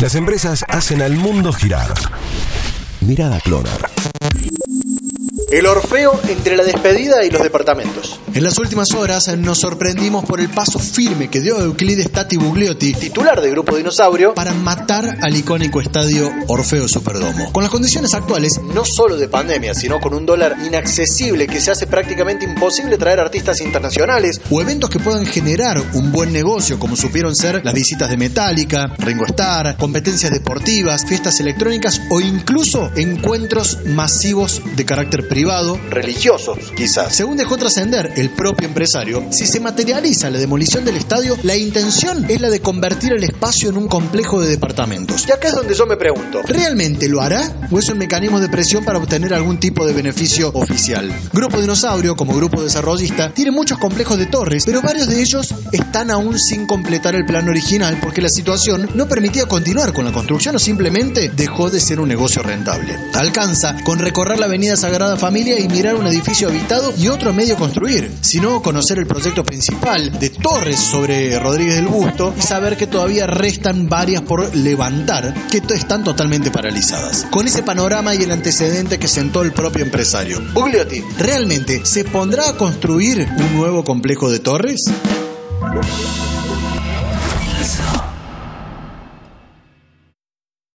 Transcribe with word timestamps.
Las 0.00 0.14
empresas 0.14 0.64
hacen 0.66 1.02
al 1.02 1.14
mundo 1.14 1.52
girar. 1.52 1.92
Mirada 3.02 3.38
Clonar. 3.40 4.09
El 5.50 5.66
Orfeo 5.66 6.20
entre 6.28 6.56
la 6.56 6.62
despedida 6.62 7.24
y 7.26 7.30
los 7.30 7.42
departamentos. 7.42 8.20
En 8.32 8.44
las 8.44 8.56
últimas 8.58 8.92
horas 8.92 9.36
nos 9.36 9.58
sorprendimos 9.58 10.24
por 10.24 10.40
el 10.40 10.48
paso 10.48 10.78
firme 10.78 11.28
que 11.28 11.40
dio 11.40 11.60
Euclides 11.60 12.12
Tati 12.12 12.36
Bugliotti, 12.36 12.94
titular 12.94 13.40
del 13.40 13.50
Grupo 13.50 13.76
Dinosaurio, 13.76 14.32
para 14.34 14.54
matar 14.54 15.18
al 15.20 15.34
icónico 15.36 15.80
estadio 15.80 16.30
Orfeo 16.46 16.86
Superdomo. 16.86 17.52
Con 17.52 17.64
las 17.64 17.72
condiciones 17.72 18.14
actuales, 18.14 18.60
no 18.62 18.84
solo 18.84 19.16
de 19.16 19.28
pandemia, 19.28 19.74
sino 19.74 19.98
con 19.98 20.14
un 20.14 20.24
dólar 20.24 20.56
inaccesible 20.64 21.48
que 21.48 21.60
se 21.60 21.72
hace 21.72 21.88
prácticamente 21.88 22.44
imposible 22.44 22.96
traer 22.96 23.18
artistas 23.18 23.60
internacionales 23.60 24.40
o 24.50 24.60
eventos 24.60 24.88
que 24.88 25.00
puedan 25.00 25.26
generar 25.26 25.82
un 25.94 26.12
buen 26.12 26.32
negocio, 26.32 26.78
como 26.78 26.94
supieron 26.94 27.34
ser 27.34 27.64
las 27.64 27.74
visitas 27.74 28.08
de 28.08 28.16
Metallica, 28.16 28.94
Ringo 28.98 29.26
Starr, 29.26 29.76
competencias 29.76 30.30
deportivas, 30.30 31.04
fiestas 31.04 31.40
electrónicas 31.40 32.00
o 32.08 32.20
incluso 32.20 32.88
encuentros 32.94 33.78
masivos 33.86 34.62
de 34.76 34.84
carácter 34.84 35.26
privado, 35.26 35.39
religiosos, 35.44 36.72
quizás. 36.76 37.14
Según 37.14 37.36
dejó 37.36 37.56
trascender 37.56 38.12
el 38.16 38.30
propio 38.30 38.68
empresario, 38.68 39.24
si 39.30 39.46
se 39.46 39.58
materializa 39.58 40.28
la 40.30 40.38
demolición 40.38 40.84
del 40.84 40.96
estadio, 40.96 41.36
la 41.42 41.56
intención 41.56 42.26
es 42.28 42.40
la 42.40 42.50
de 42.50 42.60
convertir 42.60 43.12
el 43.14 43.24
espacio 43.24 43.70
en 43.70 43.78
un 43.78 43.88
complejo 43.88 44.40
de 44.40 44.48
departamentos. 44.48 45.26
Y 45.26 45.32
acá 45.32 45.48
es 45.48 45.54
donde 45.54 45.74
yo 45.74 45.86
me 45.86 45.96
pregunto, 45.96 46.42
¿realmente 46.46 47.08
lo 47.08 47.22
hará 47.22 47.52
o 47.70 47.78
es 47.78 47.88
un 47.88 47.98
mecanismo 47.98 48.38
de 48.38 48.48
presión 48.48 48.84
para 48.84 48.98
obtener 48.98 49.32
algún 49.32 49.58
tipo 49.58 49.86
de 49.86 49.94
beneficio 49.94 50.50
oficial? 50.54 51.10
Grupo 51.32 51.60
Dinosaurio, 51.60 52.16
como 52.16 52.34
grupo 52.34 52.62
desarrollista, 52.62 53.32
tiene 53.32 53.50
muchos 53.50 53.78
complejos 53.78 54.18
de 54.18 54.26
torres, 54.26 54.64
pero 54.66 54.82
varios 54.82 55.08
de 55.08 55.22
ellos 55.22 55.54
están 55.72 56.10
aún 56.10 56.38
sin 56.38 56.66
completar 56.66 57.14
el 57.14 57.24
plan 57.24 57.48
original 57.48 57.98
porque 58.02 58.20
la 58.20 58.28
situación 58.28 58.90
no 58.94 59.08
permitía 59.08 59.46
continuar 59.46 59.92
con 59.92 60.04
la 60.04 60.12
construcción 60.12 60.56
o 60.56 60.58
simplemente 60.58 61.30
dejó 61.34 61.70
de 61.70 61.80
ser 61.80 61.98
un 61.98 62.08
negocio 62.08 62.42
rentable. 62.42 62.94
Alcanza 63.14 63.76
con 63.84 63.98
recorrer 63.98 64.38
la 64.38 64.46
avenida 64.46 64.76
Sagrada 64.76 65.16
Familia 65.16 65.29
y 65.30 65.68
mirar 65.68 65.94
un 65.94 66.08
edificio 66.08 66.48
habitado 66.48 66.92
y 66.98 67.06
otro 67.06 67.32
medio 67.32 67.54
construir 67.54 68.10
sino 68.20 68.60
conocer 68.62 68.98
el 68.98 69.06
proyecto 69.06 69.44
principal 69.44 70.18
de 70.18 70.30
Torres 70.30 70.78
sobre 70.80 71.38
Rodríguez 71.38 71.76
del 71.76 71.86
Busto 71.86 72.34
y 72.36 72.40
saber 72.40 72.76
que 72.76 72.88
todavía 72.88 73.28
restan 73.28 73.88
varias 73.88 74.22
por 74.22 74.54
levantar 74.56 75.32
que 75.48 75.62
están 75.74 76.02
totalmente 76.02 76.50
paralizadas. 76.50 77.28
Con 77.30 77.46
ese 77.46 77.62
panorama 77.62 78.14
y 78.14 78.24
el 78.24 78.32
antecedente 78.32 78.98
que 78.98 79.06
sentó 79.06 79.42
el 79.42 79.52
propio 79.52 79.84
empresario. 79.84 80.40
Bugliotti, 80.52 81.00
¿realmente 81.16 81.86
se 81.86 82.04
pondrá 82.04 82.48
a 82.48 82.56
construir 82.56 83.28
un 83.36 83.56
nuevo 83.56 83.84
complejo 83.84 84.30
de 84.30 84.40
torres? 84.40 84.90